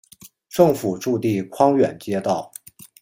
[0.49, 2.51] 政府驻地匡远街道。